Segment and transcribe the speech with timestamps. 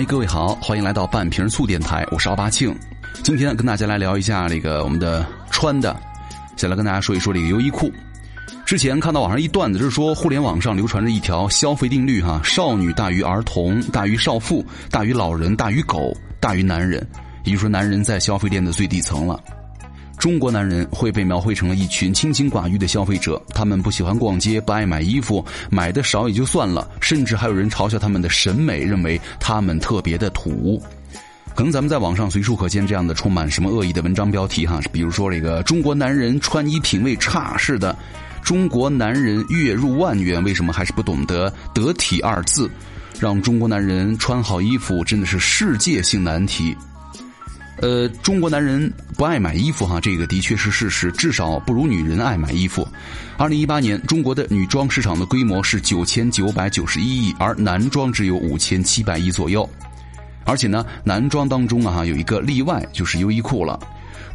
[0.00, 2.74] 嗨，各位好，欢迎来到半瓶醋电台，我是奥巴庆。
[3.22, 5.94] 今天跟大家来聊一下这个我们的穿的，
[6.56, 7.92] 先来跟大家说一说这个优衣库。
[8.64, 17.06] 之前看到网上一段子，就是说互联网上流传着一条消费定律哈：少女大于儿童，大于少妇，大于老人，大于狗，大于男人。
[17.44, 19.38] 也就是说，男人在消费链的最底层了。
[20.20, 30.80] 中国男人会被描绘成了一群清心寡欲的消费者，他们不喜欢逛街，不爱买衣服，买的少也就算了，甚至还有人嘲笑他们的审美，认为他们特别的土。
[31.54, 37.96] 可能咱们在网上随处可见这样的充满什么恶意的文章标题哈，比如说这个中国男人穿衣品味差似的，
[38.42, 42.70] 中国男人月入万元为什么还是不懂得得体二字，
[43.18, 46.76] 让中国男人穿好衣服真的是世界性难题。
[47.80, 52.86] 呃，中国男人不爱买衣服哈，这个的确是事实，至少不如女人爱买衣服。
[53.38, 59.66] 二零一八年，中国的女装市场的规模是九千九百九十一亿，而男装只有五千七百亿左右。
[60.44, 63.80] 而且呢，男装当中啊有一个例外，就是优衣库了。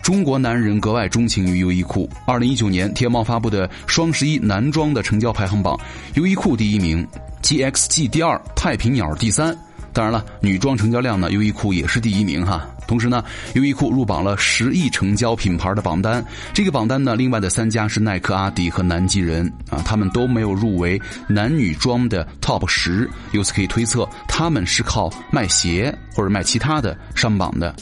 [0.02, 2.10] 中国男人格外钟情于优衣库。
[2.26, 5.80] 二零一九年，天猫发布的双十一男装的成交排行榜，
[6.16, 7.08] 优衣库第一名
[7.44, 9.56] ，GXG 第二，太平鸟第三。
[9.96, 12.68] 当然了，女装成交量呢，优衣库也是第一名哈。
[12.86, 16.24] 同时呢，优衣库入榜了十亿成交品牌的榜单。
[16.54, 23.10] 这个榜单呢，另外的三家是耐克、阿迪和南极人啊，他们都没有入围男女装的 TOP 十。
[23.32, 27.74] 由此可以推测，他们是靠卖鞋或者卖其他的上榜的。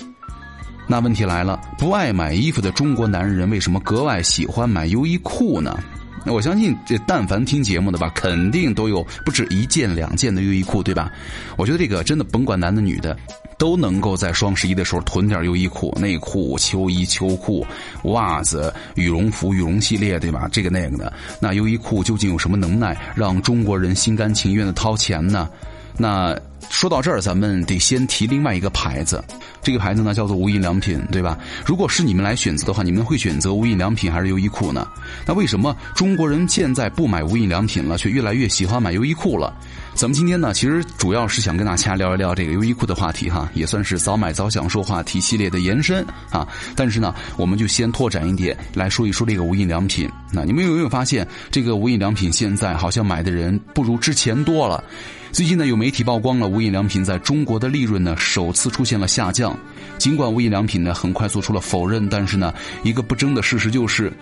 [0.85, 5.79] 那问题来了，不爱买衣服的中国男人为什么格外喜欢买优衣库呢？
[6.25, 11.11] 那我相信，这但凡听节目的吧，肯定都有不止一件两件的优衣库，对吧？
[11.57, 13.17] 我觉得这个真的甭管男的女的，
[13.57, 17.65] 都能够在双十一的时候囤点优衣库内裤、秋衣、秋裤、
[18.03, 20.47] 袜子、羽绒服、羽绒系列，对吧？
[20.51, 25.49] 这个那个的，那优衣库究竟有什么能耐，让中国人心甘情愿的掏钱呢？
[25.95, 26.35] 那
[26.69, 29.23] 说到这儿，咱们得先提另外一个牌子。
[29.63, 31.37] 这个牌子呢叫做无印良品，对吧？
[31.65, 34.87] 如果是你们来选择的话，你们会选择无印良品还是优衣库呢？
[35.25, 39.53] 那为什么中国人现在不买无印良品了，却越来越喜欢买优衣库了？
[39.95, 46.47] 咱们今天呢，其实主要是想跟大家聊一聊这个优衣库的话题哈，也算是早买早享受话题系列的延伸啊。
[46.75, 50.09] 但是呢，我们就先拓展一点来说一说这个无印良品。
[50.31, 54.83] 那你们有没有发现，这个无印良品现在好像买的人不如之前多了？
[55.33, 59.57] 最近呢，有媒体曝光了无印良品在中国的利润呢首次出现了下降。
[59.97, 64.13] 尽管无印良品呢很快做出了否认，但是呢，一个不争的事实就是，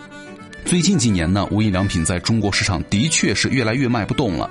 [0.64, 4.50] 最近几年呢，无印良品在中国市场的确是越来越卖不动了。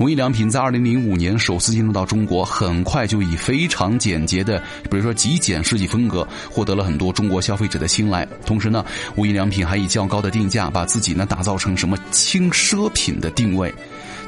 [0.00, 4.60] 无印良品在二零零五年首次进入到中国，很快就以非常简洁的，
[4.90, 8.26] 比如说极简设计风格，获得了很多中国消费者的青睐。
[8.44, 8.84] 同时呢，
[9.14, 13.72] 无印良品还以较高的定价，把自己呢打造成什么轻奢品的定位。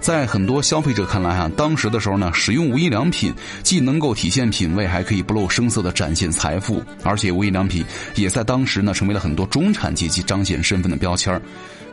[0.01, 7.85] 在很多消费者看来，哈，当时的时候呢，使用无印良品既能够体现品味，还可以不露声色的展现财富，而且无印良品
[8.15, 11.41] 也在当时呢，成为了很多中产阶级彰显身份的标签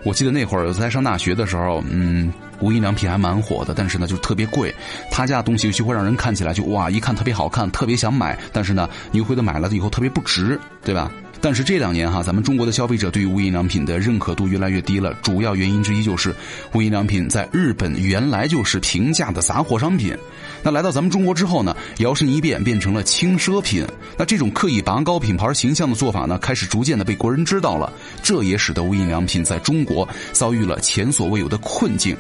[0.04, 2.32] 我记得那会儿在上大学的时候，嗯，
[2.62, 4.74] 无印良品还蛮火的，但是呢，就特别贵，
[5.12, 11.12] 他家的东西就会让人看起来就哇，一看特别好看，特别想买，但是呢，你回头买了以后特别不值，对吧？
[11.40, 15.14] 但是这两年哈，咱们中国的消费者对于无印良品的认可度越来越低了。
[15.22, 16.36] 主要原因之一就是，
[16.74, 20.16] 无印良品在日本原来就是平价的杂货商品，
[20.64, 23.86] 那来到咱们中国之后呢，摇身一变变成了轻奢品。
[24.18, 27.92] 那这种刻意拔高品牌形象的做法呢，开始逐渐的被国人知道了，
[28.24, 32.18] 这也使得无印良品在中国遭遇了前所未有的困境。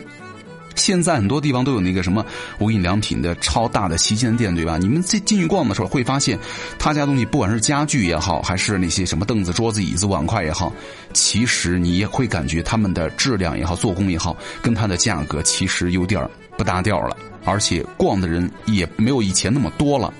[0.78, 2.26] 现在很多地方都有那个什么
[2.60, 4.78] 无印良品的超大的旗舰店，对吧？
[4.78, 6.40] 你们进进去逛的时候会发现，
[6.80, 10.72] 他家东西不管是家具也好，还是那些什么凳子、桌子、椅子、碗筷也好，
[11.12, 20.14] 其实你也会感觉他们的质量也好、做工也好，跟它的价格其实有点不搭调了，而且逛的人也没有以前那么多了。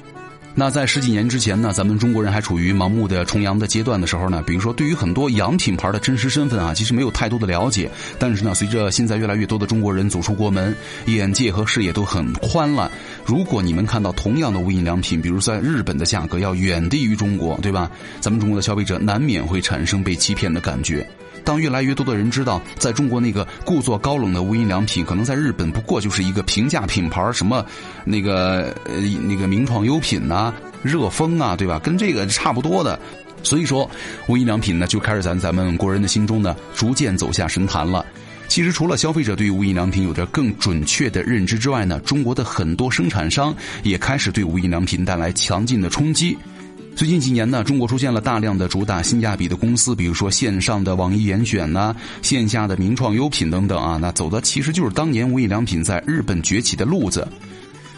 [0.60, 7.92] 那在十几年之前呢，咱们中国人还处于盲目的崇洋的阶段的时候呢，比如说对于很多洋品牌的真实身份啊，其实没有太多的了解。
[8.18, 12.92] 但是呢，随着现在越来越多的中国人走出国门，眼界和视野都很宽了。
[13.24, 17.92] 如果你们看到同样的无印良品，比如在日本的价格要远低于中国，对吧？
[18.20, 21.08] 咱们中国的消费者难免会产生被欺骗的感觉。
[21.48, 27.66] 当越来越多的人知道，在中国那个故作高冷的无印良品，可能在日本不过就是一个平价品牌，什么
[28.04, 28.96] 那个呃
[29.26, 30.54] 那个名创优品呐、
[30.84, 31.80] 热风啊，对吧？
[31.80, 33.00] 跟这个差不多的。
[33.44, 33.90] 所以说，
[34.28, 38.06] 无印良品呢就开始在咱们国人的心中呢逐渐走下神坛了。
[38.50, 46.38] 其实，除了消费者对于无印良品有着更准确的认知之外呢，中国的很多生产商也开始对无印良品带来强劲的冲击。
[46.98, 57.28] 最近几年呢，中国出现了大量的主打性价比的公司，比如说线上的网易严选呐，线下的名创优品等等啊，那走的其实就是当年无印良品在日本崛起的路子。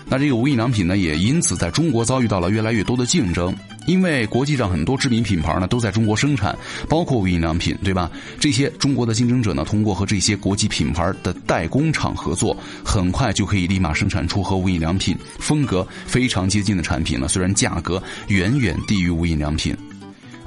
[0.09, 6.57] 那这个无印良品呢，也因此在中国遭遇到了越来越多的竞争，因为国际上很多知名品牌呢都在中国生产，
[6.89, 8.09] 包括无印良品，对吧？
[8.39, 19.77] 这些中国的竞争者呢，通过和这些国际品牌的代工厂合作，很快就可以立马生产出和无印良品风格非常接近的产品了，虽然价格远远低于无印良品。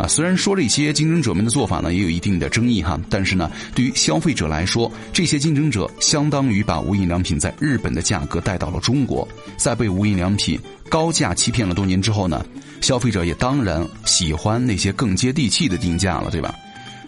[0.02, 9.26] 啊，虽然说这些竞争者们的做法呢也有一定的争议哈，但是呢，对于消费者来说，这些竞争者相当于把无印良品在日本的价格带到了中国，
[9.56, 10.58] 在被无印良品
[10.88, 12.44] 高价欺骗了多年之后呢，
[12.80, 16.52] 消费者也当然喜欢那些更接地气的定价了，对吧？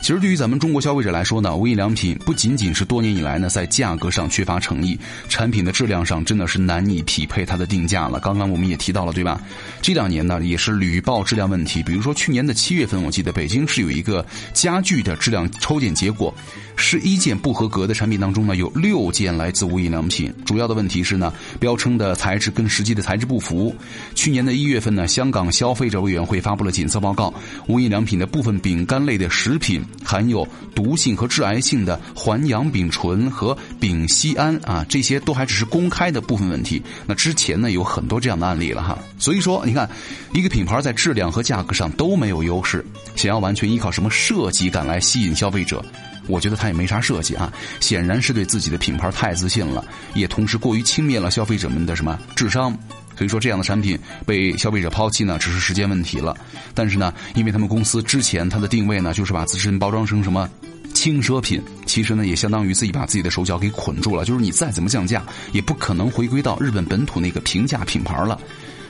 [0.04, 4.98] 其实对于咱们中国消费者来说呢，无印良品不仅仅是多年以来呢在价格上缺乏诚意，
[5.30, 8.20] 产品的质量上真的是难以匹配它的定价了。
[8.20, 9.40] 刚刚我们也提到了，对吧？
[9.80, 14.22] 这两年呢也是屡报质量问题，比如说去年的七月份，我记得北京市有一个
[14.52, 16.34] 家具的质量抽检结果。
[16.76, 20.30] 十一件不合格的产品当中呢，有六件来自无印良品。
[20.44, 23.74] 主要的问题是呢，标称的材质跟实际的材质不符。
[24.14, 27.32] 去年的一月份呢，香港消费者委员会发布了检测报告，
[27.68, 36.82] 无印良品的部分饼干类的食品含有毒性和致癌性的环氧丙醇和丙烯胺啊，这些都还只是公开的部分问题。
[37.06, 38.98] 那之前呢，有很多这样的案例了哈。
[39.18, 39.88] 所以说，你看，
[40.32, 42.84] 一个品牌在质量和价格上都没有优势，
[43.16, 45.84] 想要完全依靠什么设计感来吸引消费者。
[46.26, 52.74] 我觉得他也没啥设计啊，显然是对自己的品牌太自信了，也同时过于轻蔑了消费者们的什么智商。
[53.16, 56.36] 所以说，这样的产品被消费者抛弃呢，只是时间问题了。
[56.74, 60.48] 但是呢，因为他们公司之前它的定位呢，就是把自身包装成什么
[60.92, 64.24] 轻奢品，其实呢，也相当于自己把自己的手脚给捆住了。
[64.24, 65.22] 就是你再怎么降价，
[65.52, 68.38] 也不可能回归到日本本土那个平价品牌了。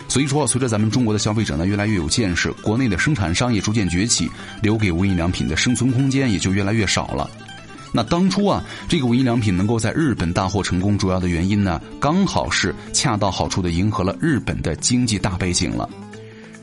[0.06, 4.30] 所以说，随着咱们中国的消费者呢越来越有见识，国内的生产商也逐渐崛起，
[4.60, 7.28] 留给无印良品的生存空间也就越来越少了。
[7.96, 15.88] 那当初啊，这个无印良品能够在日本大获成功，主要的原因呢，刚好是恰到好处的迎合了日本的经济大背景了。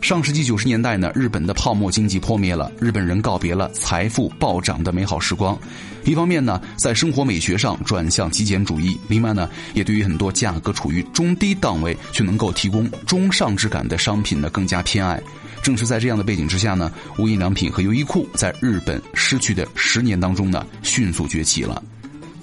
[0.02, 5.58] 上世纪九十年代呢，日本的泡沫经济破灭了，日本人告别了财富暴涨的美好时光。
[6.04, 15.22] 一方面呢，在生活美学上转向极简主义；另外呢，也对于很多价格处于中低档位却能够提供中上质感的商品呢更加偏爱。
[15.62, 21.82] 正是在这样的背景之下呢，无印良品和优衣库在日本失去的十年当中呢，迅速崛起了。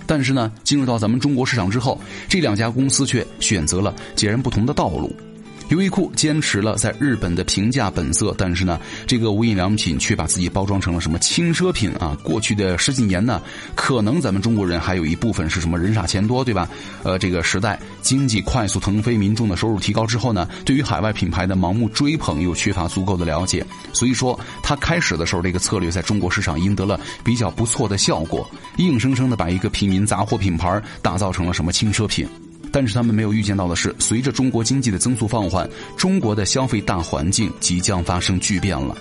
[0.07, 5.15] 但是呢，进入到咱们中国市场之后，这两家公司却选择了截然不同的道路。
[5.69, 12.17] 优衣库坚持了在日本的平价本色，但是呢，这个无印良品却把自己包装成了什么轻奢品啊？
[12.23, 13.43] 过去的十几年呢，
[13.75, 16.69] 可能咱们中国人还有一部分是什么人傻钱多，对吧？
[17.03, 28.49] 呃，这个时代经济快速腾飞，民众的收入提高之后呢，对于海外品牌的盲目追捧又缺乏足够的了解，所以说他开始的时候这个策略在中国市场赢得了比较不错的效果，
[28.79, 32.27] 硬生生的把一个平民杂货品牌打造成了什么轻奢品。
[32.73, 38.97] 但是他们没有预见到的是，随着中国经济的增速放缓，中国的消费大环境即将发生巨变了。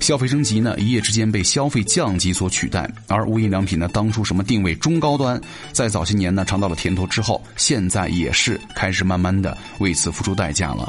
[0.00, 2.88] 消费升级呢，一夜之间被消费降级所取代。
[3.08, 5.40] 而无印良品呢，当初什么定位中高端，
[5.72, 10.88] 在早些年呢尝到了甜头之后，现在也是开始慢慢的为此付出代价了。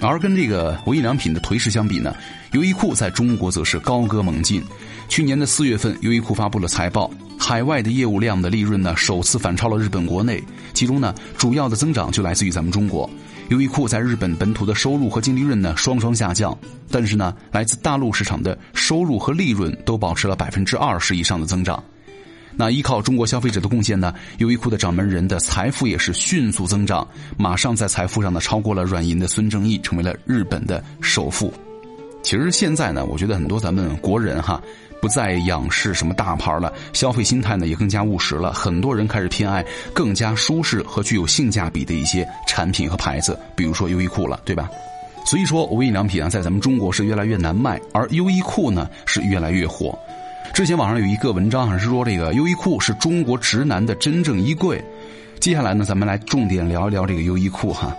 [0.00, 2.14] 而跟这个无印良品的颓势相比呢，
[2.52, 4.62] 优衣库在中国则是高歌猛进。
[5.08, 10.42] 去年的四月份，优衣库发布了财报，海外的业务量的利润呢，首次反超了日本国内。
[10.72, 13.08] 其中呢，主要的增长就来自于咱们中国。
[13.48, 16.56] 优衣库在日本本土的收入和净利润呢，双双下降，
[16.90, 21.82] 但是呢，来自大陆市场的收入和利润都保持了百分之二十以上的增长。
[22.60, 31.50] 那依靠中国消费者的贡献呢，优衣库的掌门人的财富也是迅速增长，马上在财富上呢超过了软银的孙正义，成为了日本的首富。
[32.22, 34.60] 其实现在呢，我觉得很多咱们国人哈，
[35.00, 38.52] 不再仰视什么大牌了，消费心态呢也更加务实了。
[38.52, 39.64] 很多人开始偏爱
[39.94, 44.68] 更加舒适和具有性价比的一些产品和牌子，比如说优衣库了，对吧？
[45.24, 49.98] 所以说无印良品啊，在咱们中国是越来越难卖，而优衣库呢是越来越火。
[50.60, 54.78] 之前网上有一个文章，好像是说这个优衣库是中国直男的真正衣柜。
[55.40, 57.96] 接下来呢，咱们来重点聊一聊这个优衣库哈。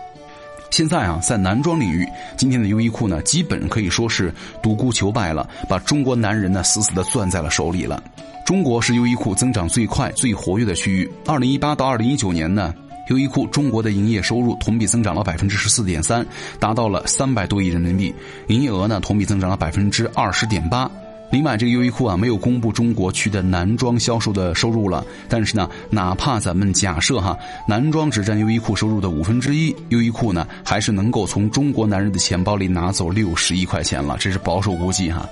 [0.70, 8.04] 现在啊，在男装领域，今天的优衣库呢，基本可以说是独孤求败了，把中国男人呢死死的攥在了手里了。
[8.46, 11.12] 中国是优衣库增长最快、最活跃的区域。
[11.26, 12.72] 二零一八到二零一九年呢，
[13.10, 16.24] 优衣库中国的营业收入同比增长了百分之十四点三，
[16.60, 18.14] 达到了三百多亿人民币，
[18.50, 20.88] 营业额呢同比增长了百分之二十点八。
[21.32, 35.26] 另外，这个优衣库啊没有公布中国区的男装销售的收入了，但是呢，哪怕咱们假设哈，男装只占优衣库收入的五分之一，优衣库呢还是能够从中国男人的钱包里拿走六十亿块钱了，这是保守估计哈。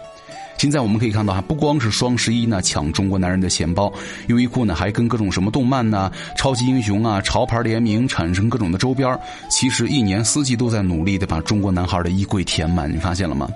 [0.57, 3.91] 现在我们可以看到哈，不光是双十一呢抢中国男人的钱包，
[4.27, 9.17] 优衣库呢还跟各种什么动漫呐、超级英雄啊、潮牌联名，产生各种的周边
[9.49, 13.49] 其实一年四季都在努力的把中国男孩的衣柜填满，你发现了吗？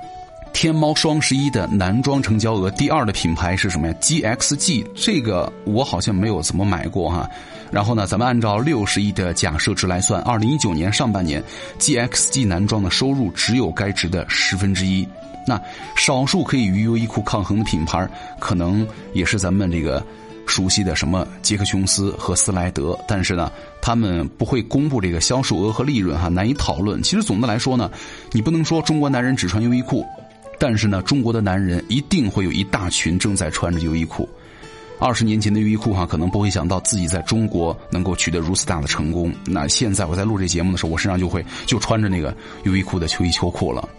[0.54, 7.30] 天猫双十一的男装成交额第二的品牌是什么呀？GXG，这个我好像没有怎么买过哈。
[7.72, 11.44] 然后呢，咱们按照六十亿的假设值来算，二零一九年上半年
[11.80, 15.06] ，GXG 男装的收入只有该值的十分之一。
[15.46, 15.60] 那
[15.98, 18.08] 少数可以与优衣库抗衡的品牌，
[18.40, 20.02] 可能也是咱们这个
[20.46, 27.02] 熟悉的什么杰克琼斯和斯莱德，但是呢，他们不会公布这个销售额和利润哈，难以讨论。
[27.02, 27.92] 其实总的来说呢，
[28.32, 30.06] 你不能说中国男人只穿优衣库，
[30.64, 34.30] 但是呢，中国的男人一定会有一大群正在穿着优衣库。
[34.98, 39.30] 二十年前的优衣库哈，可能不会想到自己在中国能够取得如此大的成功。
[39.46, 43.90] 那现在我在录这节目的时候，我身上就会就穿着那个优衣库的秋衣秋裤了。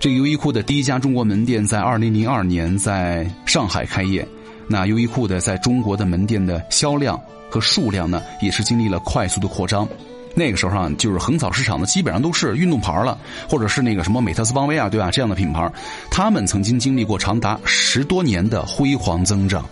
[0.00, 4.26] 这个优衣库的第一家中国门店在二零零二年在上海开业。
[4.66, 7.16] 那优衣库的在中国的门店的销量
[7.48, 9.88] 和数量呢，也是经历了快速的扩张。
[10.34, 13.16] 那个时候上就是横扫市场的基本上都是运动牌了，
[13.48, 15.10] 或者是那个什么美特斯邦威啊，对吧？
[15.10, 15.70] 这样的品牌，
[16.10, 19.64] 他们曾经经历过长达十多年的辉煌增长。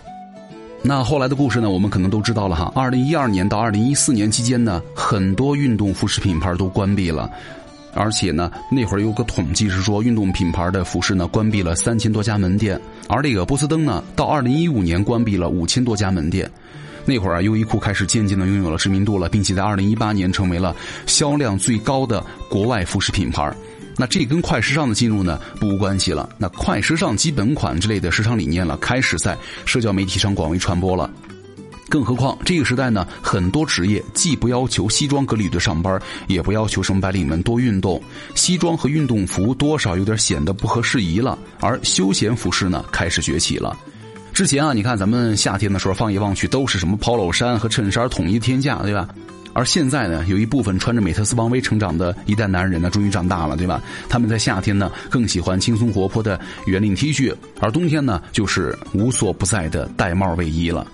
[0.81, 2.71] 那后来的故事呢，我们可能都知道了哈。
[2.75, 7.29] 二零一二年到二零一四年期间呢，很多运动服饰品牌都关闭了。
[7.95, 16.49] 而且呢，那会儿有个统计是说，运动品牌的服饰呢关闭了三千多家门店，而这个波司登呢，到二零一五年关闭了五千多家门店。
[17.05, 23.53] 那会儿啊，优衣库开始渐渐的拥有了知名度了，并且在二零一八年成为了销量最高的国外服饰品牌。
[23.95, 26.27] 那这跟快时尚的进入呢不无关系了。
[26.37, 31.09] 那快时尚基本款之类的时尚理念了，开始在社交媒体上广为传播了。
[31.89, 38.01] 更何况这个时代呢，很多职业既不要求西装革履的上班，也不要求什么白领们多运动，
[38.33, 41.37] 西装和运动服多少有点显得不合时宜了。
[41.59, 43.77] 而休闲服饰呢，开始崛起了。
[44.33, 49.07] 之前啊，你看咱们夏天的时候，放眼望去都是什么 polo 衫和衬衫统一天价，对吧？
[49.53, 53.79] 而现在呢，有一部分穿着美特斯邦威成长的一代男人呢，终于长大了，对吧？
[54.09, 60.87] 他们在夏天呢，更喜欢轻松活泼的圆领 T 恤，而冬天呢，就是无所不在的带帽卫衣了。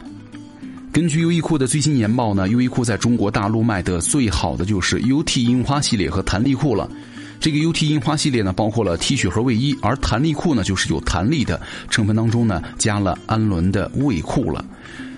[0.91, 6.89] 根据优衣库的最新年报呢，优衣库在中国大陆卖的最好的就是 UT 樱花系列和弹力裤了。
[7.39, 14.63] 这个 UT 樱花系列呢，包括了 T 恤和卫衣，而弹力裤呢，就是有弹力的成分当中呢，加了氨纶的卫裤了。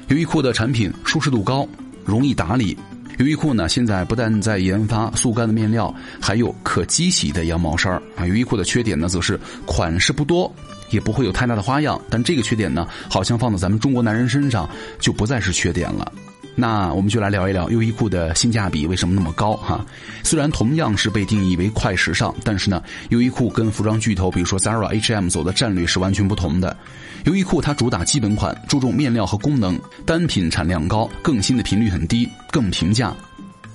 [0.09, 1.67] 优衣库的产品舒适度高，
[2.05, 2.77] 容易打理。
[3.17, 8.25] 优衣库呢，现在不但在研发速干的面料，还有可机洗的羊毛衫啊。
[8.25, 10.53] 优衣库的缺点呢，则是款式不多。
[10.89, 16.11] 也不会有太大的花样，但这个缺点呢，好像放到咱们中国男人身上就不再是缺点了。
[16.53, 19.85] 那我们就来聊一聊优衣库的性价比为什么那么高哈？
[20.23, 26.75] 虽然同样是被定义为快时尚，但是呢，优衣库跟服装巨头比如说 Zara、H&M 走的战略是完全不同的。
[27.25, 33.15] 优衣库它主打基本款，注重面料和功能，单品产量高，更新的频率很低，更平价。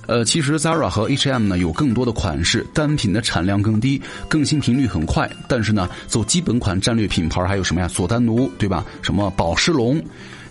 [0.05, 5.29] 呃，其实 Zara 和 H&M 呢有更多的款式，单品的产量更低，更新频率很快。
[5.49, 7.87] 但是呢，走基本款战略品牌还有什么呀？
[7.89, 8.85] 佐丹奴，对吧？
[9.01, 10.01] 什么宝诗龙，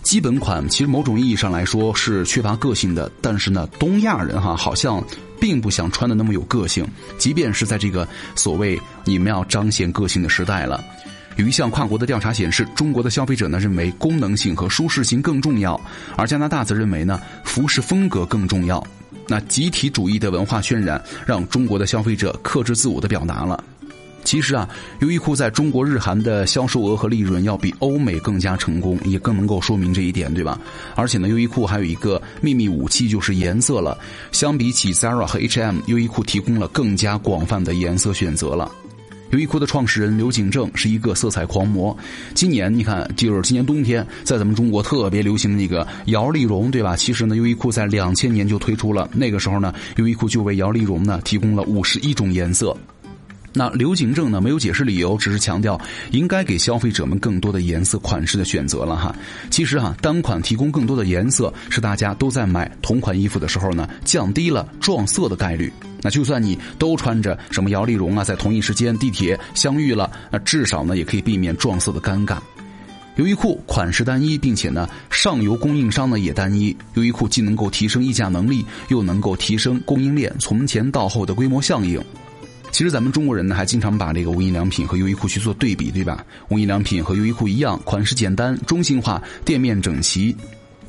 [0.07, 3.11] 基本款其实某种意义上来说是缺乏个性的。
[3.21, 5.03] 但是呢，东亚人哈好像
[5.37, 6.87] 并不想穿的那么有个性，
[7.17, 10.81] 即便是在这个所谓你们要彰显个性的时代了。
[11.35, 15.77] 有一项跨国的调查显示，中国的消费者呢认为功能性和舒适性更重要，
[16.15, 18.81] 而加拿大则认为呢服饰风格更重要。
[19.27, 23.61] 那集体主义的文化渲染，让中国的消费者克制自我的表达了。
[24.27, 24.67] 其实啊，
[24.99, 30.59] 优衣库在中国日韩的销售额和利润要比欧美更加成功，也更能够说明这一点，对吧？
[30.95, 33.97] 而且呢，优衣库还有一个秘密武器，就是颜色了。
[34.33, 38.69] 相比起 Zara 和 H&M，优衣库提供了更加广泛的颜色选择了。
[39.31, 41.97] 优衣库的创始人刘景正是一个色彩狂魔。
[42.33, 46.97] 今年你看，就是今年冬天，在咱们中国特别流行的那个摇粒绒，对吧？
[46.97, 49.09] 其实呢，优衣库在两千年就推出了。
[49.13, 52.75] 那个时候呢，优衣库就为摇粒绒呢提供了五十一种颜色。
[53.53, 55.79] 那刘景正呢没有解释理由，只是强调
[56.11, 59.15] 应该给消费者们更多的颜色款式的选择了哈。
[59.49, 65.73] 其实哈，单款提供更多的颜色，是大家都在买同款衣服的时候呢，降低了撞色的概率。
[66.01, 72.37] 那就算你都穿着什么摇粒绒啊，在同一时间地铁相遇了，那至少呢也可以避免撞色的尴尬。
[73.15, 76.77] 优衣库款式单一，并且呢上游供应商呢也单一。
[76.93, 81.99] 优衣库既能够提升议价能力，又能够提升供应链从前到后的规模效应。
[82.71, 86.23] 其实咱们中国人呢，还经常把这个无印良品和优衣库去做对比，对吧？
[86.49, 90.35] 无印良品和优衣库一样，款式简单、中性化，店面整齐。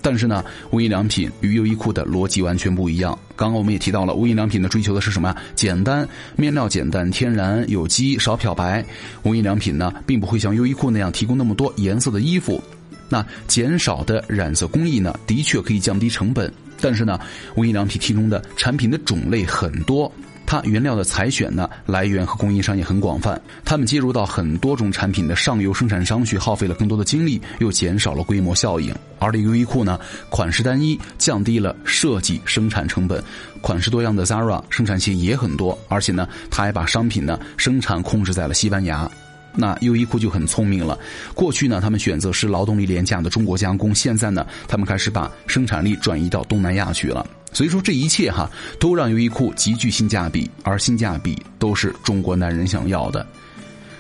[0.01, 3.19] 但是呢，无印良品与优衣库的逻辑完全不一样。
[3.35, 5.35] 刚刚我们也提到了，无印良品的追求的是什么？
[5.57, 8.85] 简单，面料简单，天然有机，少漂白。
[9.25, 12.63] 无印良品呢，并不会像优衣库那样提供那么多颜色的衣服。
[13.09, 16.53] 那减少的染色工艺呢，的确可以降低成本。
[16.81, 17.19] 但是呢，
[17.57, 20.11] 无印良品提供的产品的种类很多。
[20.49, 28.91] 它原料的采选呢，来源和供应商也很广泛，他们接入到很多种产品的上游生产商去，耗费了更多的精力，又减少了规模效应。
[29.19, 30.01] 而这个优衣库呢，
[30.31, 33.23] 款式单一，降低了设计生产成本，
[33.61, 39.07] 款式多样的 Zara 生产线也很多，而且呢，它还把商品呢生产控制在了西班牙。
[39.55, 40.99] 那优衣库就很聪明了，
[41.35, 47.27] 过去呢，他们选择是劳动力廉价的中国加工，现在呢，他们开始把生产力转移到东南亚去了。
[47.53, 53.27] 所以说这一切哈，都让优衣库极具性价比，而性价比都是中国男人想要的。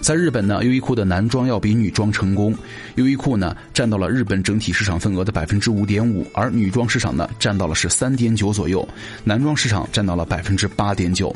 [0.01, 2.55] 在日本呢，优衣库的男装要比女装成功，
[2.95, 8.89] 优衣库呢占到了日本整体市场份额的百分之五点五，而女装市场呢占到了是三点九左右，
[9.25, 11.35] 男装市场占到了百分之八点九。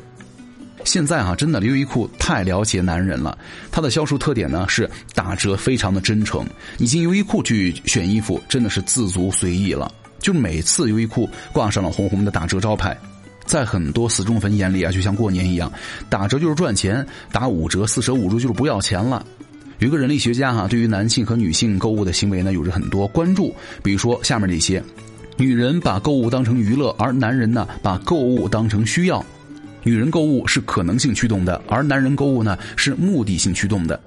[0.85, 3.37] 现在哈，真的优衣库太了解男人了，
[3.73, 6.47] 它的销售特点呢是打折非常的真诚，
[6.79, 9.93] 你进优衣库去选衣服真的是自足随意了。
[10.23, 12.97] 就每次优衣库挂上了红红的打折招牌，
[13.45, 15.71] 在很多死忠粉眼里啊，就像过年一样，
[16.09, 19.27] 打折就是赚钱，打五折、四舍五入就是不要钱了。
[19.81, 23.53] 有一个人力学家哈，对于男性和女性购物的行为呢，有着很多关注。
[23.83, 24.81] 比如说下面这些：
[25.37, 29.19] 女人把购物当成娱乐，而男人呢把购物当成需要；
[29.83, 34.01] 女人购物是可能性驱动的，而男人购物呢是目的性驱动的。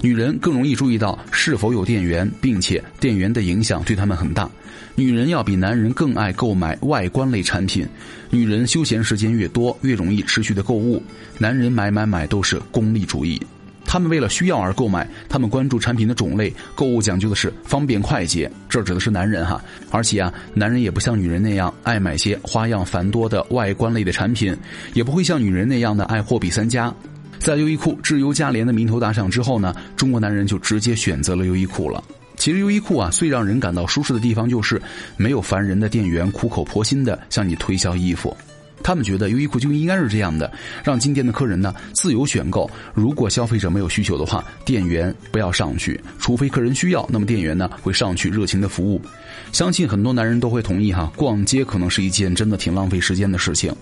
[0.00, 4.48] 女人更容易注意到是否有电源，并且电源的影响对他们很大。
[4.94, 7.86] 女人要比男人更爱购买外观类产品，
[8.30, 11.02] 女人休闲时间越多，越容易持续的购物。
[11.38, 13.40] 男人买买买都是功利主义，
[13.84, 18.50] 他们为了需要而购买，他们关注产品的种类，购物讲究的是方便快捷。
[18.68, 24.56] 这指的是男人哈，而且啊，男人也不像女人那样爱买些花样繁多的外观类的产品，
[24.94, 26.94] 也不会像女人那样的爱货比三家。
[27.38, 32.02] 在优衣库质优价廉的名头打响之后呢，中国男人就直接选择了优衣库了。
[32.36, 34.80] 其实优衣库啊，最让人感到舒适的地方就是
[35.16, 38.36] 没有烦人的店员苦口婆心的向你推销衣服。
[38.80, 40.50] 他们觉得优衣库就应该是这样的，
[40.84, 42.70] 让进店的客人呢自由选购。
[42.94, 49.02] 如果消费者没有需求的话，店员不要上去，除非客人需要，那么店员呢会上去热情的服务。
[49.50, 53.74] 相信很多男人都会同意哈，逛街可能是一件真的挺浪费时间的事情。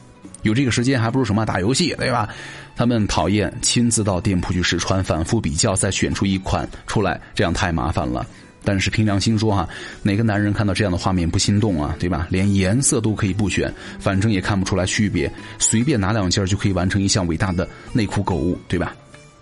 [0.47, 2.29] 有这个时间，还不如什么打游戏，对吧？
[2.77, 8.25] 他们讨厌亲自到店铺去试穿，反复比较，再选出一款出来，这样太麻烦了。
[8.63, 9.69] 但是凭良心说哈，
[10.03, 11.95] 哪个男人看到这样的画面不心动啊？
[11.99, 12.27] 对吧？
[12.31, 18.95] 连颜色都可以不选，反正也看不出来区别，随便拿两件就可以完成一项伟大的内裤购物，对吧？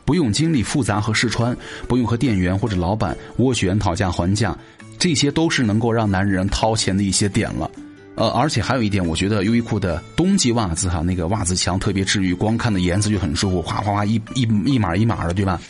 [0.05, 1.57] 不用经历复杂和试穿，
[1.89, 4.57] 不用和店员或者老板斡旋讨价还价，
[4.99, 7.71] 这些都是能够让男人掏钱的一些点了。
[8.17, 15.61] 呃，而且还有一点，我觉得优衣库的冬季袜子哈，那个袜子墙特别治愈，光看的颜色就很舒服，哗哗哗一一一码一码的，对吧？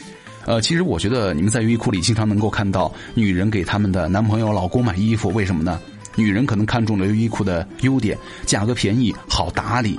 [0.44, 5.80] 呃，其实我觉得你们在优衣库里经常能够看到女人给他们的男朋友、老公买衣服，为什么呢？
[6.16, 9.98] 女人可能看中了优衣库的优点，价格便宜，好打理。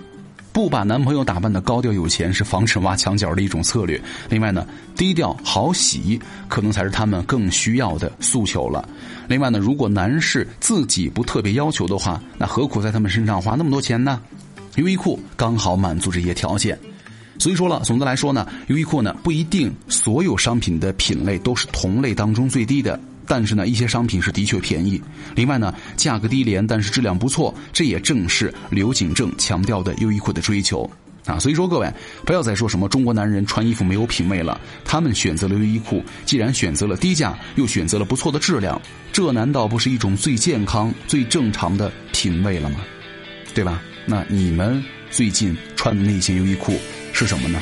[0.56, 4.02] 不把男朋友打扮的高调有钱是防止挖墙角的一种策略。
[4.30, 4.65] 另外呢，
[4.96, 8.88] 低调好洗可能才是他们更需要的诉求了。
[9.28, 14.22] 另外呢，如果男士自己不特别要求的话，那何苦在他们身上花那么多钱呢？
[14.78, 16.80] 优衣库刚好满足这些条件。
[17.38, 22.98] 所以说了，总的来说呢，优衣库呢不一定所有商品的品类都是同类当中最低的。
[23.28, 25.02] 但是呢，一些商品是的确便宜。
[25.36, 30.90] 另外呢，价格低廉，但是质量不错，这也正是刘景正强调的优衣库的追求
[31.26, 31.40] 啊。
[31.40, 31.92] 所以说，各位
[32.26, 34.60] 不要再说什么中国男人穿衣服没有品味了。
[34.84, 42.80] 他们选择了优衣库，既然选择了低价，又选择了不错的质量，这难道不是一种最健康、最正常的品味了吗？
[43.54, 43.82] 对吧？
[44.06, 46.78] 那你们最近穿的那些优衣库
[47.12, 47.60] 是什么呢？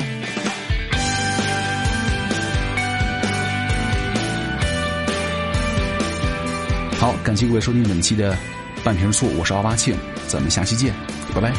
[7.04, 8.34] 好，感谢各位收听本期的
[8.82, 9.94] 半瓶醋，我是奥巴庆，
[10.26, 10.94] 咱们下期见，
[11.34, 11.52] 拜拜。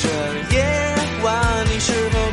[0.00, 0.08] 这
[0.52, 0.64] 夜
[1.22, 2.27] 晚你是否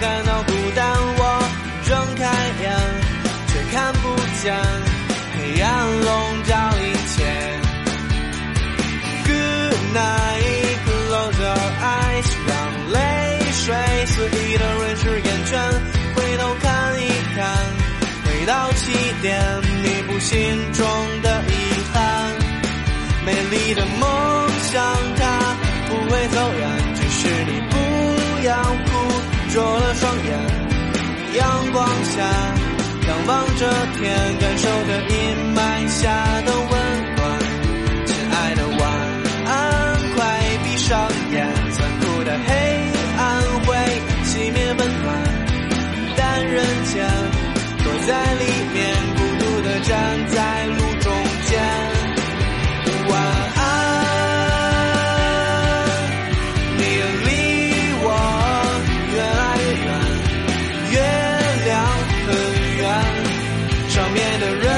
[19.25, 19.41] 点，
[19.81, 20.37] 弥补心
[20.71, 20.85] 中
[21.23, 21.51] 的遗
[21.91, 21.97] 憾。
[23.25, 24.85] 美丽的梦想，
[25.17, 25.57] 它
[25.89, 28.91] 不会走远，只是你不要哭，
[29.51, 30.29] 浊了双眼。
[31.39, 32.21] 阳光下，
[33.07, 33.45] 仰望。
[33.55, 33.65] 着
[33.97, 35.15] 天，感受着阴
[35.55, 36.71] 霾下的温
[37.15, 37.39] 暖。
[38.05, 38.83] 亲爱的晚
[39.47, 39.55] 安，
[40.13, 40.17] 快
[40.63, 42.53] 闭上眼，残酷的黑
[43.17, 43.75] 暗会
[44.23, 45.07] 熄灭温暖，
[46.15, 47.07] 但人间
[47.81, 48.94] 躲在里面，
[64.37, 64.74] 上面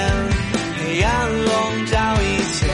[0.00, 2.66] 黑暗笼罩一切。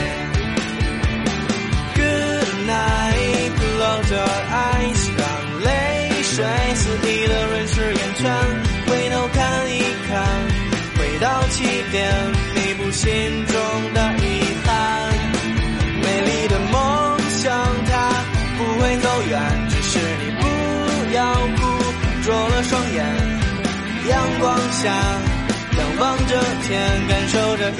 [1.95, 5.03] Good night, close your eyes。
[5.19, 5.23] 让
[5.65, 5.69] 泪
[6.23, 8.23] 水肆意的润湿眼圈，
[8.87, 9.39] 回头看
[9.71, 10.17] 一看，
[10.99, 12.11] 回到起点，
[12.55, 13.09] 弥补心
[13.47, 13.55] 中
[13.93, 14.25] 的遗
[14.65, 14.71] 憾。
[16.03, 17.51] 美丽的梦想，
[17.87, 17.93] 它
[18.57, 20.43] 不会走远，只是你不
[21.15, 21.61] 要哭，
[22.25, 23.05] 灼了双眼。
[24.09, 24.91] 阳光下，
[25.81, 27.79] 仰望着天，感受着阴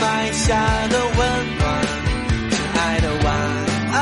[0.00, 0.56] 霾下
[0.88, 1.18] 的温
[1.58, 1.62] 暖。
[2.50, 3.26] 亲爱的晚
[3.92, 4.00] 安，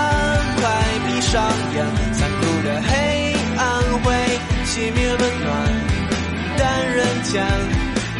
[0.56, 0.62] 快
[1.04, 1.42] 闭上
[1.74, 3.64] 眼，残酷的黑暗
[4.04, 4.14] 会
[4.64, 5.50] 熄灭温暖，
[6.56, 7.44] 但人间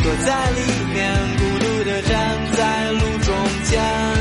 [0.03, 0.61] 躲在里
[0.93, 0.99] 面，
[1.39, 2.11] 孤独的站
[2.57, 3.29] 在路中
[3.65, 4.20] 间。